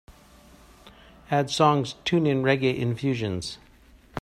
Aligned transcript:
add 1.29 1.51
songs 1.51 1.93
tune 2.05 2.25
in 2.25 2.41
Reggae 2.41 2.75
Infusions 2.75 3.59